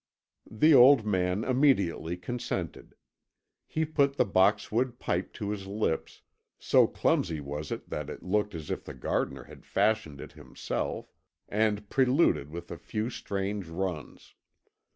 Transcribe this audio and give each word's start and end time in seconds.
The 0.49 0.73
old 0.73 1.05
man 1.05 1.43
immediately 1.43 2.17
consented. 2.17 2.95
He 3.67 3.85
put 3.85 4.15
the 4.15 4.25
boxwood 4.25 4.97
pipe 4.97 5.31
to 5.33 5.51
his 5.51 5.67
lips, 5.67 6.23
so 6.57 6.87
clumsy 6.87 7.39
was 7.39 7.71
it 7.71 7.87
that 7.91 8.09
it 8.09 8.23
looked 8.23 8.55
as 8.55 8.71
if 8.71 8.83
the 8.83 8.95
gardener 8.95 9.43
had 9.43 9.63
fashioned 9.63 10.19
it 10.19 10.31
himself, 10.31 11.13
and 11.47 11.87
preluded 11.87 12.49
with 12.49 12.71
a 12.71 12.79
few 12.79 13.11
strange 13.11 13.67
runs. 13.67 14.33